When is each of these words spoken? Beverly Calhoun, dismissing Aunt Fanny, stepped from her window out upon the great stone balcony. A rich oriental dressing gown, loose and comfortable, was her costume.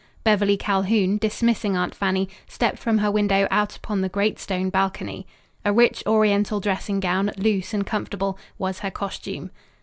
Beverly 0.23 0.57
Calhoun, 0.57 1.19
dismissing 1.19 1.77
Aunt 1.77 1.93
Fanny, 1.93 2.27
stepped 2.47 2.79
from 2.79 2.97
her 2.97 3.11
window 3.11 3.47
out 3.51 3.77
upon 3.77 4.01
the 4.01 4.09
great 4.09 4.39
stone 4.39 4.71
balcony. 4.71 5.27
A 5.63 5.71
rich 5.71 6.01
oriental 6.07 6.59
dressing 6.59 6.99
gown, 6.99 7.29
loose 7.37 7.71
and 7.71 7.85
comfortable, 7.85 8.35
was 8.57 8.79
her 8.79 8.89
costume. 8.89 9.51